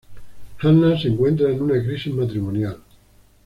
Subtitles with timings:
[0.61, 2.79] Hanna se encuentra en una crisis matrimonial.